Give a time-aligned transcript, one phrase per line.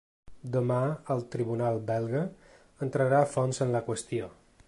[0.53, 0.77] Demà
[1.15, 2.23] el tribunal belga
[2.87, 4.35] entrarà a fons en la qüestió.